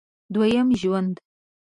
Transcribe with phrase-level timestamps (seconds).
[0.33, 1.15] دوه یم ژوند